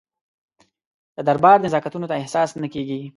د 1.15 1.17
دربار 1.27 1.57
نزاکتونه 1.65 2.05
ته 2.09 2.15
احساس 2.21 2.49
نه 2.61 2.67
کېږي. 2.73 2.99